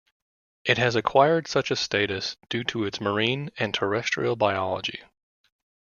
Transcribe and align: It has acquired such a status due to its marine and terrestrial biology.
It 0.65 0.79
has 0.79 0.95
acquired 0.95 1.47
such 1.47 1.69
a 1.69 1.75
status 1.75 2.35
due 2.49 2.63
to 2.63 2.85
its 2.85 2.99
marine 2.99 3.51
and 3.59 3.71
terrestrial 3.71 4.35
biology. 4.35 5.03